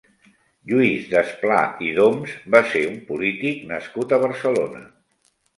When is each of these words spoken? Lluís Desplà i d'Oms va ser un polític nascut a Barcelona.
Lluís 0.71 1.03
Desplà 1.11 1.57
i 1.89 1.93
d'Oms 1.99 2.33
va 2.55 2.63
ser 2.71 2.83
un 2.95 2.97
polític 3.11 3.63
nascut 3.75 4.17
a 4.19 4.23
Barcelona. 4.25 4.83